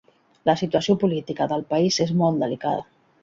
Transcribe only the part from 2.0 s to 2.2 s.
és